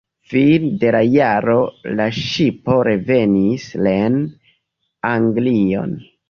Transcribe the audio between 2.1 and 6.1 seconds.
ŝipo revenis reen Anglion.